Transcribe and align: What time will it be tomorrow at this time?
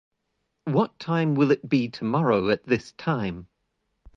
What 0.63 0.97
time 0.97 1.35
will 1.35 1.51
it 1.51 1.69
be 1.69 1.87
tomorrow 1.87 2.49
at 2.49 2.63
this 2.63 2.91
time? 2.93 3.47